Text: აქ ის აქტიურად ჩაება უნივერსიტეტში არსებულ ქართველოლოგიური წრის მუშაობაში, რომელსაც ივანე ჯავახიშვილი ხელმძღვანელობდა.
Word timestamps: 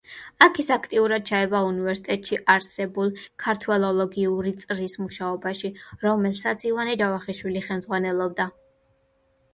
აქ 0.43 0.59
ის 0.61 0.69
აქტიურად 0.75 1.25
ჩაება 1.31 1.59
უნივერსიტეტში 1.65 2.39
არსებულ 2.53 3.11
ქართველოლოგიური 3.45 4.55
წრის 4.65 4.97
მუშაობაში, 5.05 5.73
რომელსაც 6.07 6.67
ივანე 6.71 6.97
ჯავახიშვილი 7.03 7.67
ხელმძღვანელობდა. 7.71 8.53